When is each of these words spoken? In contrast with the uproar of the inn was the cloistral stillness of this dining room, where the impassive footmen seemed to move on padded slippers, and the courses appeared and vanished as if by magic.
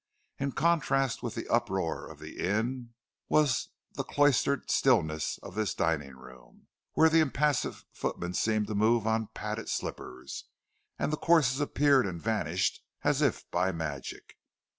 In 0.39 0.53
contrast 0.53 1.21
with 1.21 1.35
the 1.35 1.47
uproar 1.47 2.09
of 2.09 2.17
the 2.17 2.39
inn 2.39 2.95
was 3.29 3.69
the 3.93 4.03
cloistral 4.03 4.61
stillness 4.65 5.37
of 5.43 5.53
this 5.53 5.75
dining 5.75 6.15
room, 6.17 6.65
where 6.93 7.07
the 7.07 7.19
impassive 7.19 7.85
footmen 7.93 8.33
seemed 8.33 8.65
to 8.65 8.73
move 8.73 9.05
on 9.05 9.27
padded 9.35 9.69
slippers, 9.69 10.45
and 10.97 11.13
the 11.13 11.17
courses 11.17 11.59
appeared 11.59 12.07
and 12.07 12.19
vanished 12.19 12.81
as 13.03 13.21
if 13.21 13.45
by 13.51 13.71
magic. 13.71 14.37